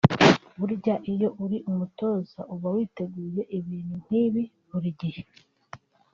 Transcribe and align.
“burya 0.59 0.95
iyo 1.13 1.29
uri 1.43 1.57
umutoza 1.71 2.39
uba 2.53 2.67
witeguye 2.75 3.41
ibintu 3.57 3.95
nk’ibi 4.03 4.43
buri 4.69 4.89
gihe 4.99 5.23